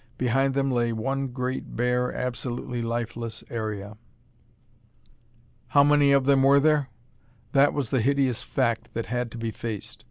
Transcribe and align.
Behind 0.17 0.55
them 0.55 0.71
lay 0.71 0.91
one 0.91 1.27
great 1.27 1.75
bare, 1.75 2.11
absolutely 2.11 2.81
lifeless 2.81 3.43
area. 3.51 3.97
How 5.67 5.83
many 5.83 6.11
of 6.11 6.25
them 6.25 6.41
were 6.41 6.59
there? 6.59 6.89
That 7.51 7.75
was 7.75 7.91
the 7.91 8.01
hideous 8.01 8.41
fact 8.41 8.95
that 8.95 9.05
had 9.05 9.29
to 9.29 9.37
be 9.37 9.51
faced. 9.51 9.99